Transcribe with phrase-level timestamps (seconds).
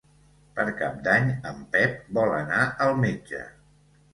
[0.53, 3.45] Per Cap d'Any en Pep vol anar al metge.